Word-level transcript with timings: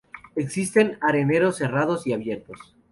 Existen 0.35 0.97
areneros 0.99 1.57
cerrados 1.57 2.07
y 2.07 2.13
abiertos. 2.13 2.75